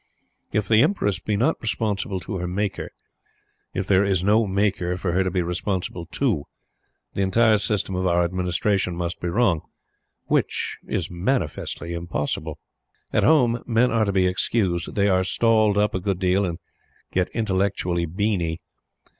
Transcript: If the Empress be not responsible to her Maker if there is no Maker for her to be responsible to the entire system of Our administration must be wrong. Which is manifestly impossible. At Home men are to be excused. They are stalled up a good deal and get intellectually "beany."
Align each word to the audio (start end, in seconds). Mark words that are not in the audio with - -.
If 0.51 0.67
the 0.67 0.81
Empress 0.81 1.19
be 1.19 1.37
not 1.37 1.61
responsible 1.61 2.19
to 2.21 2.37
her 2.39 2.47
Maker 2.47 2.89
if 3.75 3.85
there 3.85 4.03
is 4.03 4.23
no 4.23 4.47
Maker 4.47 4.97
for 4.97 5.11
her 5.11 5.23
to 5.23 5.29
be 5.29 5.43
responsible 5.43 6.07
to 6.07 6.45
the 7.13 7.21
entire 7.21 7.59
system 7.59 7.93
of 7.95 8.07
Our 8.07 8.23
administration 8.23 8.95
must 8.95 9.21
be 9.21 9.27
wrong. 9.29 9.61
Which 10.25 10.79
is 10.87 11.11
manifestly 11.11 11.93
impossible. 11.93 12.57
At 13.13 13.21
Home 13.21 13.61
men 13.67 13.91
are 13.91 14.05
to 14.05 14.11
be 14.11 14.25
excused. 14.25 14.95
They 14.95 15.07
are 15.07 15.23
stalled 15.23 15.77
up 15.77 15.93
a 15.93 15.99
good 15.99 16.17
deal 16.17 16.45
and 16.45 16.57
get 17.11 17.29
intellectually 17.29 18.07
"beany." 18.07 18.59